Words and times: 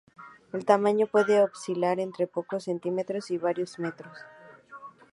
El 0.51 0.65
tamaño 0.65 1.05
puede 1.05 1.43
oscilar 1.43 1.99
entre 1.99 2.25
pocos 2.25 2.63
centímetros 2.63 3.29
y 3.29 3.37
varios 3.37 3.77
metros. 3.77 4.17